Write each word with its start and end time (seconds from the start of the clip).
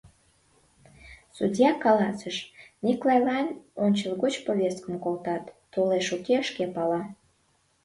Судья 1.35 1.69
каласыш: 1.83 2.37
Миклайлан 2.83 3.47
ончылгоч 3.83 4.33
повесткым 4.45 4.95
колтат, 5.03 5.43
толеш 5.73 6.07
уке— 6.15 6.37
шке 6.49 6.65
пала. 6.75 7.01